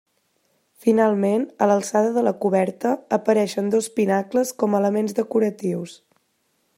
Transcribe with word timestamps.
Finalment, 0.85 1.43
a 1.65 1.67
l'alçada 1.71 2.15
de 2.15 2.23
la 2.27 2.33
coberta, 2.45 2.95
apareixen 3.19 3.69
dos 3.77 3.91
pinacles 3.99 4.55
com 4.63 4.73
a 4.79 4.83
elements 4.83 5.17
decoratius. 5.21 5.95